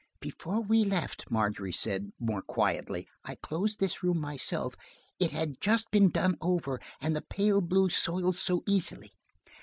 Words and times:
"Before 0.19 0.61
we 0.61 0.83
left," 0.83 1.29
Margery 1.29 1.71
said 1.71 2.11
more 2.19 2.41
quietly, 2.41 3.07
"I 3.23 3.35
closed 3.35 3.79
this 3.79 4.01
room 4.01 4.19
myself. 4.19 4.73
It 5.19 5.29
had 5.29 5.61
just 5.61 5.91
been 5.91 6.09
done 6.09 6.37
over, 6.41 6.79
and 6.99 7.15
the 7.15 7.21
pale 7.21 7.61
blue 7.61 7.87
soils 7.89 8.39
so 8.39 8.63
easily. 8.67 9.13